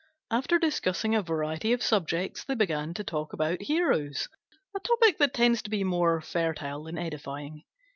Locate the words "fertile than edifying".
6.21-7.61